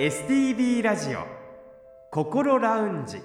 [0.00, 1.26] STB ラジオ
[2.10, 3.18] 心ラウンジ。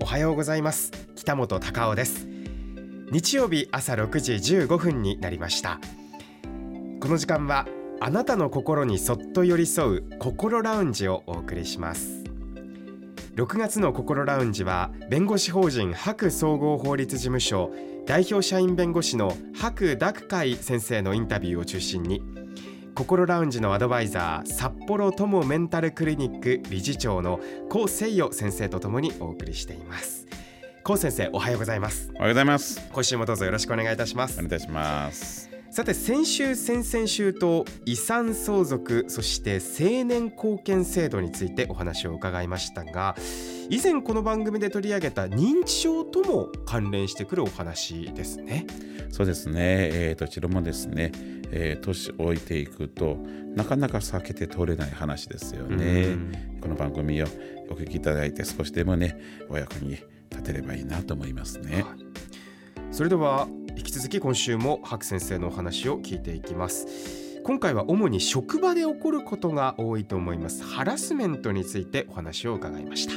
[0.00, 0.92] おはようございます。
[1.16, 2.28] 北本隆夫です。
[3.10, 5.80] 日曜日朝6時15分になりました。
[7.00, 7.66] この時間は
[7.98, 12.19] あなたの心にそっと寄り添う心ラウンジをお送りします。
[13.40, 17.72] 6月の心ラウンジは弁護士法人白総合法律事務所
[18.04, 22.22] 代表社員弁護士の白濁海先生のインタビューを中心に
[22.94, 27.40] 心ラウンジのアドバイザー札幌友メンタルクリニック理事長の
[27.70, 30.26] 高誠代先生とともにお送りしています。
[30.84, 32.10] 高先生おはようございます。
[32.16, 32.86] おはようございます。
[32.92, 34.34] 今週もどうぞよろしくお願いいたします。
[34.34, 43.14] お願いいたしますさて先週先々週と遺産相続そして青年貢献制度についてお話を伺いましたが
[43.68, 48.66] 以前この番組で取り上げた認知症とも関連してくるお話ですね。
[49.10, 49.54] そうですね、
[49.92, 51.12] えー、どちらもですね、
[51.52, 53.16] えー、年老いていくと
[53.54, 56.16] なかなか避けて通れない話ですよね。
[56.60, 57.26] この番組を
[57.70, 59.16] お聞きいただいて少しでもね
[59.48, 59.98] お役に
[60.30, 61.98] 立てればいいなと思いますね、はい、
[62.90, 63.46] それでは
[63.80, 67.40] 引き続き今週も白先生のお話を聞いていきます。
[67.44, 70.62] 今回は主に職場で起こることが多いと思います。
[70.62, 73.14] ハラスメントについてお話を伺いました。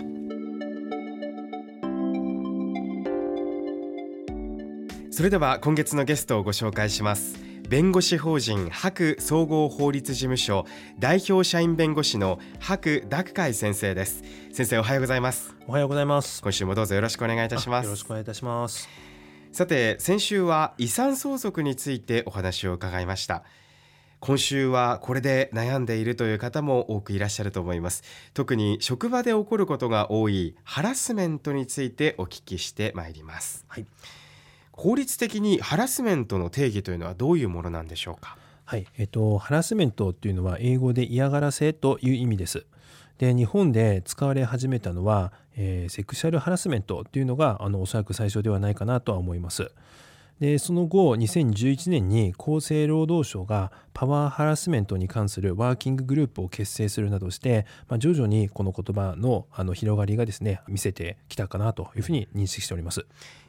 [5.11, 7.35] それでは今月のゲストをご紹介します。
[7.67, 10.65] 弁護士法人白総合法律事務所
[10.97, 14.23] 代表社員弁護士の白濁海先生です。
[14.53, 15.53] 先生おはようございます。
[15.67, 16.41] おはようございます。
[16.41, 17.85] 今週もどうぞよろしくお願いいたします。
[17.85, 19.12] よろしくお願いいたします
[19.53, 23.43] さて先週は遺産相続についてお話を伺いました。
[24.19, 28.03] 今週はこれで悩んでいるという方も多くいらっしゃると思います。
[28.33, 33.85] 特に職場で起こることが多いハラスメントについてお聞きしてまいります、はい、
[34.71, 38.39] 法律的にハラスメントの定義というのはどういうものなんでしょうか？
[38.65, 42.65] はい、えっと、ハラスメントっていうのは英語で嫌がらせという意味です
[43.23, 49.71] で日本で使われ始めたのは、えー、セクシャルハラスメントっていうのがあのおそらく最初ではないかなとは思います。
[50.41, 63.05] でその後2011年に厚生労働省がパワーハラスメントに関するワーキンググループを結成するなどして、まあ、徐々にこの言葉のあの広がりがですね見せてきたかなというふうに認識しております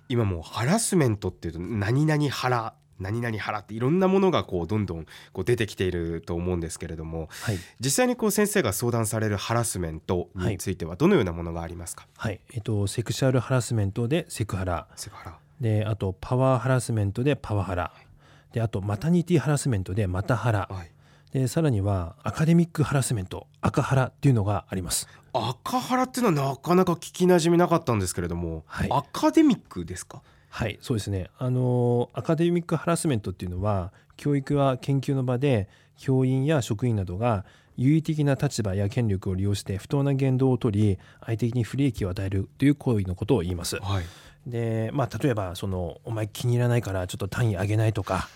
[0.08, 14.86] 今もうハラスメントっていうと何々ハラ何々払っていろんなものがこうどんどんこう出てきていると思うんですけれども、はい、実際にこう先生が相談されるハラスメントについてはどのようなものがありますか、はい、えっと、セクシャルハラスメントでセクハラ。
[14.96, 15.38] セクハラ。
[15.60, 18.06] であとパワーハラスメントでパワハラ、はい、
[18.52, 20.90] であとマタニティハラスメントでマタハラ、はい、
[21.32, 25.08] でさらにはアカデミックハラスメント赤ハラっていうのがあります。
[25.32, 30.22] 赤ハラっていうのはなかなか聞きなじみなかったんですけれども、はい、アカデミックですか？
[30.54, 31.30] はいそうですね。
[31.36, 37.44] あのアカデミックハラスメントっていうのは教育は研究の場で教員や職員などが
[37.76, 43.78] 優位的な立場や権力を利用して不当な言動を取り相手に不利益を与えるという行為のことを言います。
[43.82, 44.04] はい、
[44.46, 48.28] でまあ例えばその「お前気に入らないからちょっと単位上げない」とか。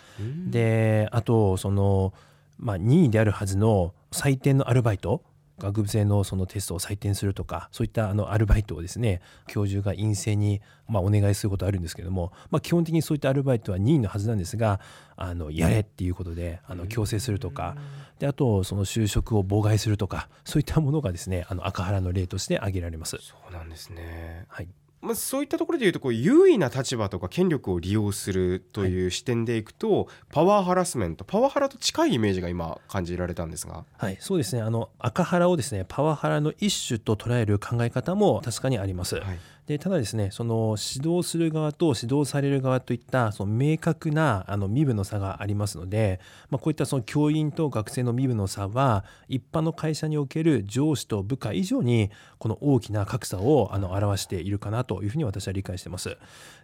[0.51, 2.12] であとその、
[2.59, 5.23] まあ、任意であるはずの採点のアルバイト
[5.59, 14.81] 学部生のそのテストを採点するとかそういったあのアルバイトをですね教授が陰性にまあお願いすることあるんですけども、まあ、基本的にそういったアルバイトは任意のはずなんですが
[15.17, 17.77] あのやれっていうことであの強制するとか
[18.19, 23.19] であとその就職を妨害するとかそういったものがですねあの赤原の例として挙げられます。
[23.21, 24.69] そうなんですね、はい
[25.00, 33.84] まあ、そういったところでいうとこう優位な立場とか権力を利用するという視点でいくと、はい、パワーハラスメントパワハラと近いイメージが今感じられたんですが。
[33.97, 34.62] はいそうですね。
[34.62, 39.16] あの赤ハラをですねパワハラの一種と捉える考え方も確かにあります。
[39.16, 39.38] はい
[39.69, 56.16] でただですねその指導する側と指導される側といったその明確なあの身分の差がありますので、まあ、こういったその教員と学生の身分の差は一般の会社における上司と部下以上にこの大きな格差をあの表しているかなというふうに私は理解してます。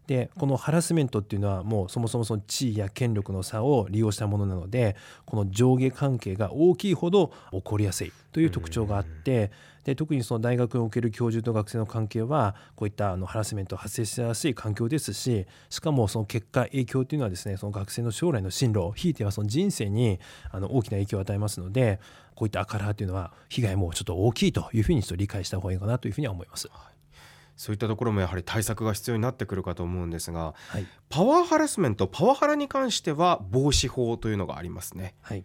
[0.06, 4.96] でこのハラスメントっていうのはもうそもそもその地位や権力の差を利用したものなので
[5.26, 9.52] この上下関係が大きいほど起こりやすいという特徴があって
[9.84, 20.18] で特にその大学における教授と学生の関係はこういったあのハラスメント発生しやすい環境ですししかもその結果影響っていうのはですねその学生の将来の進路ひいてはその人生に
[20.50, 22.00] あの大きな影響を与えますので
[22.34, 26.68] こういったアカラーというのは被害もちょっと大きいというふうにちょっと理解した方がいいかなというふうには思います。
[27.56, 35.14] そういったところもやはり対策が必要になってくるかと思うんですが、はい、パワーハラスメントパワハラに関しては防止法というのがありますね。
[35.20, 35.44] はい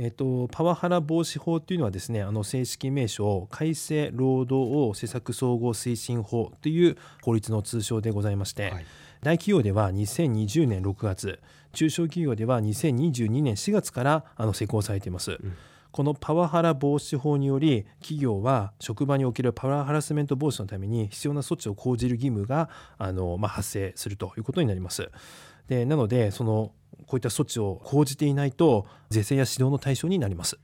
[0.00, 8.86] えーと、パワハラ防止法というのはですねあの正式名称改正労働施策総合推進法という法律の通称でございまして、はい、
[9.22, 11.40] 大企業では2020年6月
[11.72, 15.32] 中小企業では2022年4月からあの施行されています。
[15.32, 15.56] うん
[15.90, 22.68] このパワハラ防止法により企業は職場におけるパワーハラスメント防止のために必要な措置を講じる義務が
[22.98, 25.10] あの、まあ、発生するということになります。
[25.66, 26.72] でなのでその
[27.06, 30.58] こういった措置を講じていないと是正や指導の対象になります。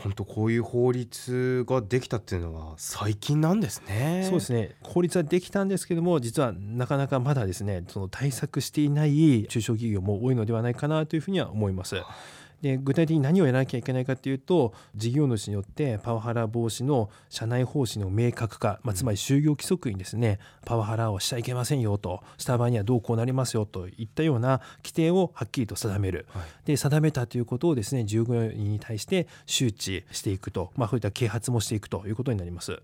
[0.00, 4.22] 本当こういう法律ができたっていうのは最近なんですね。
[4.24, 4.76] そうですね。
[4.82, 11.96] 法律はできたんですけども、実はなかなかまだですね、その対策していない中小企業も多いのではないかなというふうには思います。
[12.62, 32.82] で具体的に何をやらなきゃいけないかというと事業主によってパワハラ防止の社内方針の明確化、まあ、つまり就業規則にですねパワハラをしちゃいけませんよとした場合にはどうこうなりますよといったような規定をはっきりと定める、はい、で定めたということをですね従業員に対して周知していくと、まあ、そういった啓発もしていくということになります。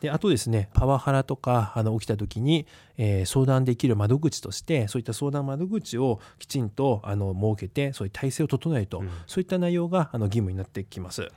[0.00, 11.22] であとですねパワハラとかあの起きた時に、えー、相談できる窓口としてそういった相談窓口をきちんとあの設けてそういう体制を整えると、うん、そういった内容があの義務になってきます。
[11.22, 11.30] はい。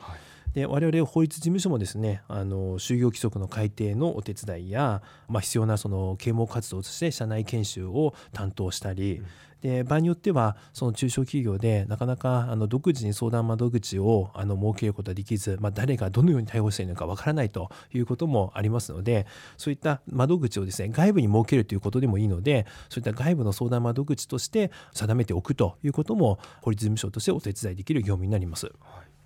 [0.53, 9.25] で我々法律事務所もですねあの就業規則の改定のお手伝いや、まあ、必要なその啓蒙活動として社内研修を担当したり、うん
[9.61, 19.25] で場合によってはその中小企業でなかなかあの独自に相談窓口をあの設けることはできず、まあ、誰がどのように対応しているのかわからないということもありますので
[19.57, 28.67] そういった窓口をですね外部に設けるということでもいいのでそういった外部の相談窓口として定めておくということも法律事務所としてお手伝いできる業務になります。
[28.67, 28.71] は
[29.03, 29.16] い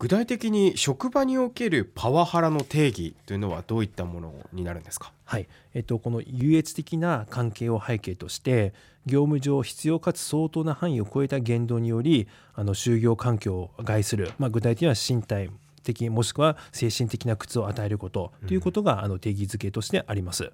[0.00, 8.72] 具体的に職場におけるパワハラの定義というのはどういったものになるんですか、はいえっと、この優越的な関係を背景として
[9.04, 15.50] 業務上必要かつ相当な範囲を超えた言動によりあの就業環境を害する、まあ、具体的には身体
[15.82, 20.52] 的もしくは精神的な苦痛を与えることということが、あの定義づけとしてあります。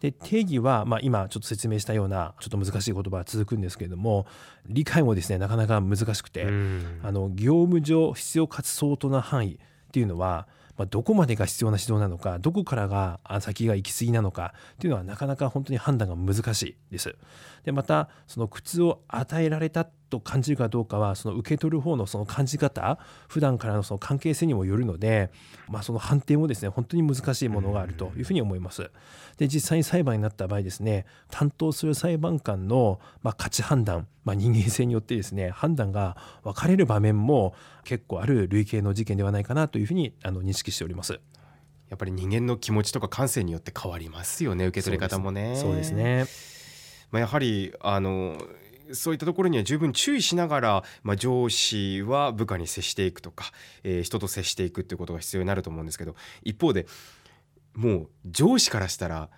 [0.00, 4.26] で定義は、まあ、今ちょっと説明したようなちょっと難しい言葉が続くんですけれども
[4.66, 6.44] 理解もですねなかなか難しくて、
[7.02, 9.58] あの業務上必要かつ相当な範囲っ
[9.92, 10.48] ていうのは
[10.80, 17.14] まあ、どこまでが必要な指導なのかどこからが先が行き過ぎなのかっていうのはなかなか本当に判断が難しいです。
[17.64, 22.98] でまたその苦痛を与えられたと感じるかどうかはその受け取る方のその感じ方
[23.28, 25.30] 普段からのその関係性にもよるので、
[25.68, 28.90] まあ、その判定もですね本当に難しいものがあるというふうに思います。
[29.38, 37.54] で実際に裁判になった場合ですね担当する裁判官の、まあ、価値判断、まあ、人間性によってですね判断が分かれる場面も
[37.84, 41.20] 結構ある類型の事件ではないかなというふうにあの認識しております。
[41.88, 45.56] やっぱり人間の気持ちとか感性によって変わりますよね受け取り方もね。
[45.56, 46.26] そうですね
[47.10, 48.38] まあ、やはりあの
[48.94, 53.52] そういったところには十分注意しながら、まあ、上司は部下に接していくとか、
[53.82, 56.86] えー、人と接していくっていうことが必要になると思うんですけど一方で
[57.74, 59.28] もう上司からしたら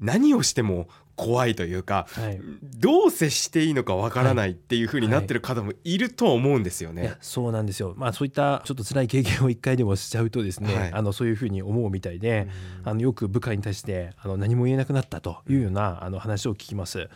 [0.00, 0.88] 何をしても
[1.18, 7.02] 怖いというか、はい、どう接していいのかわからないっていうふうになってる方もいると思うんですよね。
[7.02, 12.46] はいはい、そうなんですよ、まあ、そういったちょっと辛い経験を一回でもしちゃうとですね、あのそういうふうに思うみたいで、
[12.84, 17.10] あのよく部下に対してあの何も言えなくなったというようなあの話を聞きます。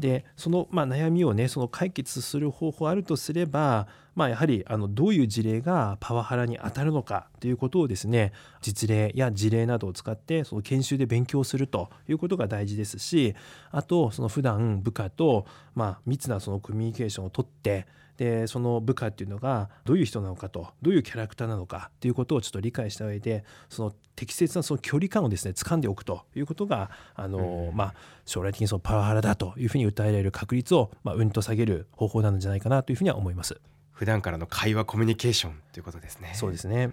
[0.00, 13.34] でその、まあ、悩みをねその解決する方法あるとすれば、まあ、やはりあのどういう事例がパワハラに当たるのかということをですね実例や事例などを使ってその研修で勉強するということが大事ですし
[13.70, 17.86] あとその普段部下と、まあ、密なそのコミュニケーションをとって
[18.20, 27.94] でその部下っていうのがどういう人なのかとどういうキャラクターなのかっていうことをちょっと理解した上でその適切なその距離感をですね掴んでおくということがあの、まあ、
[28.26, 33.58] 将来的にそのパワハラだというふうに訴えられる確率を、まあ、うんと下げる方法なんじゃないかなというふうには思います。
[34.00, 36.30] 普段からの会話コミュニケーションということですね。
[36.32, 36.92] そうですね、はい、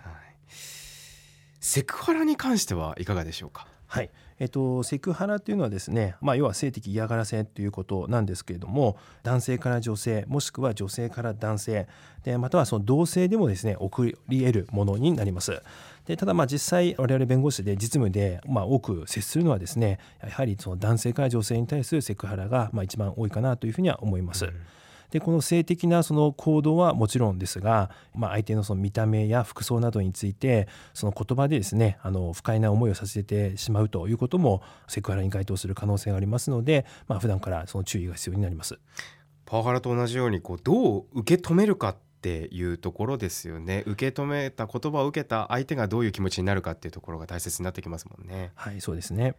[1.62, 3.66] セクハラに関してはいかがでしょうか？
[3.86, 4.10] はい
[4.40, 11.88] えっと、セクハラというのはですね、まあ、要は性的嫌がらせということなんですけれども男性から女性もしくは女性から男性
[12.26, 15.62] でまたはその同性でもですね起こり得るものになります。
[16.08, 24.44] でただまあ実際我々弁護士で実務でまあ多く接するのはですねやはりその男性から女性に対するセクハラがまあ一番多いかなというふうには思います。
[24.44, 24.54] うん
[25.12, 38.80] でこの性的なその行動はもちろんですが、まあ、相手のその見た目や服装などについてその言葉でですねあの不快な思いをさせてしまうということもセクハラに該当する可能性がありますので、まあ普段からその注意が必要になります。
[39.46, 48.52] パワハラと同じようにこうどう受け止めるかっていうところですよね受け止めた言葉を受けた相手がどういう気持ちになるかっていうところが大切になってきますもんね。
[48.56, 49.36] はいそうですね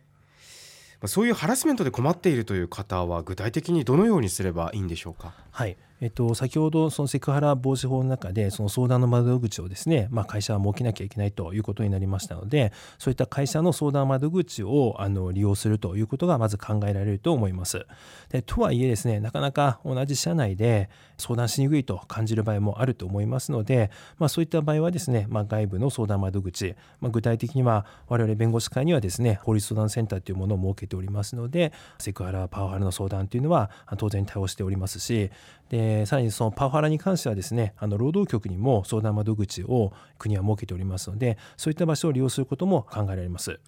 [1.06, 5.32] そういうハラスメントで困っているという方は具体的にどのようにすればいいんでしょうか？
[5.52, 17.84] はいえっと、先ほどそのセクハラ防止法の中でその相談の窓口をですね、まあ、会社は設けなきゃいけないということになりましたのでそういった会社の相談窓口をあの利用するということがまず考えられると思います。
[18.28, 35.30] でとはいえですねなかなか同じ社内で相談しにくいと感じる場合もあると思いますので、まあ、そういった場合はですね、まあ、外部の相談窓口、まあ、具体的には我々弁護士会にはですね法律相談センターというものを設けておりますのでセクハラパワハラの相談というのは当然対応しておりますし
[35.70, 43.60] でえさらにそのパワハラに関してはですねあの労働局にも相談窓口を国は設けておりますのでそういった場所を利用することも考えられます。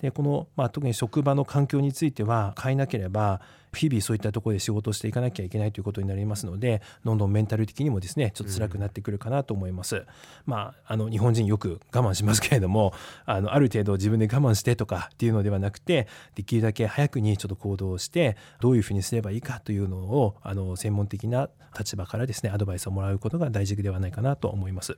[0.00, 3.40] でこの、まあ、特に職場の環境については変えなければ
[3.74, 9.96] 日々そういったところで仕事をしていかなきゃいけないということになりますのでどんどんメンタル的にもですねちょっと辛くなってくるかなと思います。
[9.96, 10.04] うん、
[10.46, 12.94] まあ、あの日本人よく我慢しますけれども
[13.26, 24.96] あのある程度自分で我慢してとかっていうのではなくてできるだけ早くにちょっと行動してどういうふうにすればいいかというのをあの専門的な立場からですねアドバイスをもらうことが大事ではないかなと思います。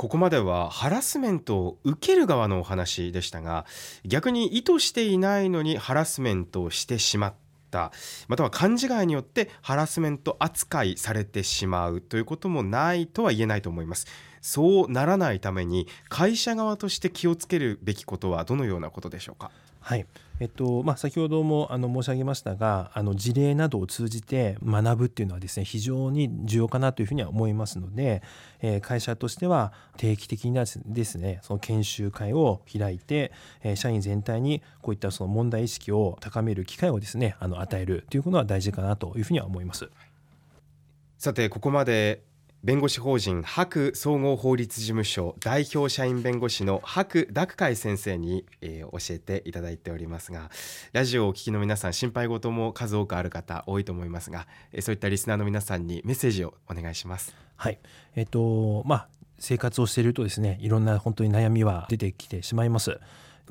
[0.00, 3.66] ここまではハラスメントを受ける側のお話でしたが
[4.02, 7.34] 逆に意図していないのにハラスメントをしてしまっ
[7.70, 7.92] た。
[8.26, 14.06] または勘違いによってハラスメント扱いされてしまうということもないとは言えないと思います。
[14.40, 19.50] そうならないために会社側として気をつけるべきことはどのようなことでしょうか？
[19.80, 20.06] はい
[20.40, 28.22] えっとまあ、先ほどもあの申し上げましたがあの事例などを通じて学ぶっていうのはですね非常に重要かなというふうには思いますので、
[28.62, 33.32] えー、会社としては定期的にですねその研修会を開いて、
[33.62, 39.90] えー、社員全体にこういったその問題意識を高める機会をですねあの与えるということは大事かなというふうには思います。
[41.18, 42.22] さてここまで
[42.62, 50.50] 弁護士法人白総合法律事務所代表社員弁護士の白濁海先生に、えー、教えていただいておりますが
[50.92, 57.34] ラジオをお聞きの皆さん心配事も数多くある方多いと思いますが、えー、そういったリスナーの皆さんにメッセージをお願いします。
[57.56, 57.78] はい
[58.14, 63.00] え、ー、とまあ生活をしているとですねいろんな本当に悩みは出てきてしまいます。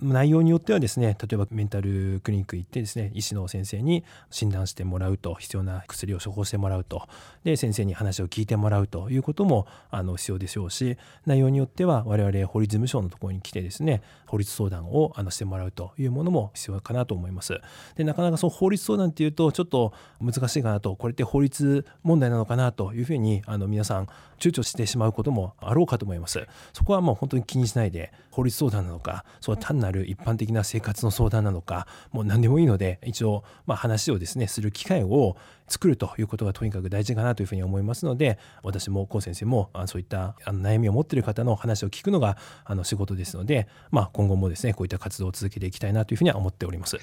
[0.02, 7.08] 内容によってはですね例えばメンタルクリニック行ってですね医師の先生に診断してもらうと必要な薬を処方してもらうと
[7.44, 17.60] で先生に話を聞いてもらうということもあの必要でしょうし内容によっては我々法律事務所のところに来てですね法律相談をあのしてもらうというものも必要かなと思います。
[17.96, 26.48] でなかなかその法律相談っていうとちょっと難しいかなとこれって法律問題なのかなというふうにあの皆さん躊躇してしまうこともあろうかと思います。
[26.74, 35.36] そこはもう本当に気にしないで法律相談なのかそう単なる一般的な生活の相談なのかもう何でもいいので一応まあ話をですねする機会を
[35.68, 46.98] 作るということがとにかく大事かなというふうに思いますので私も高先生もそういった悩みを持っている方の話を聞くのがあの仕事ですので、まあ、今後もですねこういった活動を続けていきたいなというふうには思っております。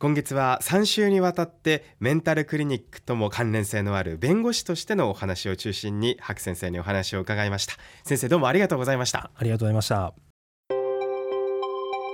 [0.00, 7.74] 今月は3週にわたってメンタルクリニックとも関連性のある弁護士としてのお話を中心に白先生にお話を伺いました。
[8.02, 9.30] 先生どうもありがとうございました。
[9.36, 10.29] ありがとうございました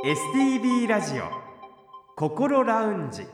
[0.06, 1.24] STB ラジオ
[2.14, 3.26] 心ラウンジ。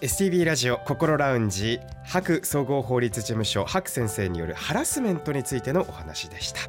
[0.00, 1.78] STB ラジオ心ラウンジ。
[2.04, 6.62] 白総合法律事務所白先生によるハラスメントについてのお話でした。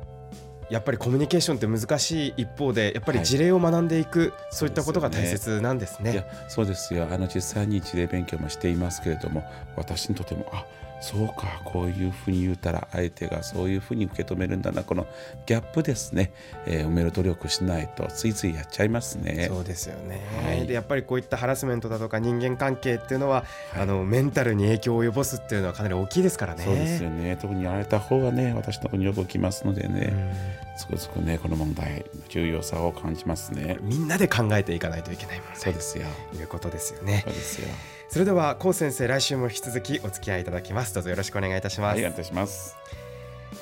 [0.69, 6.11] やっぱりコミュニケーションって難しい一方でやっぱり事例を学んでいく、はい、そういったことが大切なんですね。
[6.11, 7.07] そうですねそうですよ。
[7.09, 9.43] あの実際に事例勉強もしていますけれども
[9.75, 10.63] 私にとてもあ
[11.01, 14.83] そうかこういうふうに言うたら相手がそういうふうに受け止めるんだな。
[14.83, 15.07] この
[15.45, 16.33] ギャップですね、
[16.65, 19.47] えー、埋める努力しないとついついやっちゃいますね。
[19.49, 26.63] そうですよね、はい、でやっぱりこういったハラスメントだとか人間関係っていうのは、はい、あのメンタルに影響を及ぼすっていうのはかなり大きいですからね。
[26.63, 27.37] そうですよね。
[27.39, 30.59] 特にやられた方がね私のところによく来ますのでね。
[30.79, 33.77] つくづくねこの問題重要さを感じますね。
[33.81, 36.05] みんなで考えていかないといけないそうですよ。
[36.33, 37.21] いうことですよね。
[37.25, 37.67] そうですよ。
[38.09, 42.75] それでは高先生来週も引き続きお付き合いいただきますどうぞよろしくお願いいたします、はい、お願いいたします。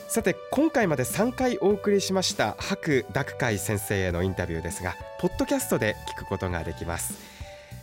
[0.07, 7.13] さて今回まで3回お送りしました白濁海先生へのインタビューですがポッドキャストで聞くことができます。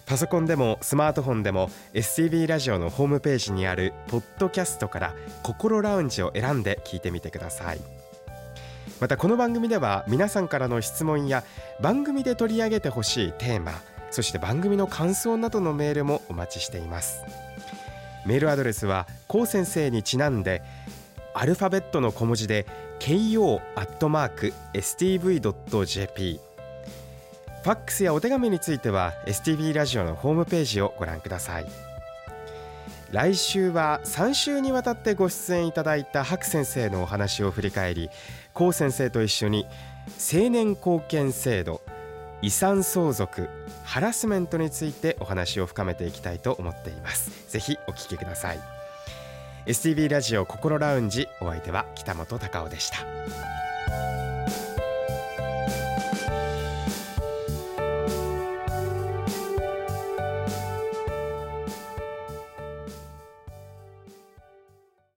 [0.07, 8.05] パソコンでもスマートフォンでも SCB ラジオのホームページにあるポッドキャストから心ラウンジを選んで聞いてみてください。
[9.01, 11.45] またこの番組では皆さんからの質問や
[11.81, 13.73] 番組で取り上げてほしいテーマ
[14.11, 17.21] そして番組の感想などのメールもお待ちしています
[18.27, 20.63] メールアドレスはこう先生にちなんで
[21.35, 22.67] アルファベットの小文字で
[23.01, 23.61] ko.stv.jp
[27.63, 31.67] ファックスやお手紙については STV ラジオのホームページをご覧ください。
[33.11, 38.11] 来週は3週にわたってご出演いただいた白先生のお話を振り返り
[38.53, 39.67] 高先生と一緒に
[40.33, 41.81] 青年貢献制度
[42.45, 43.49] 遺産相続
[43.85, 47.51] ハラスメントについてお話を深めていきたいと思っています。
[47.51, 48.61] ぜひお聞きください。
[49.65, 53.64] STV ラジオ心ラウンジお相手は北本隆夫でした。